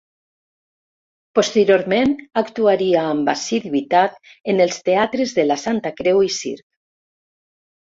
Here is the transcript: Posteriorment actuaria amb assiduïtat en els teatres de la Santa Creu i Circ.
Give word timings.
Posteriorment 1.39 2.15
actuaria 2.43 3.03
amb 3.11 3.31
assiduïtat 3.35 4.19
en 4.55 4.65
els 4.67 4.81
teatres 4.89 5.37
de 5.41 5.47
la 5.53 5.61
Santa 5.67 5.95
Creu 6.03 6.25
i 6.33 6.35
Circ. 6.41 6.67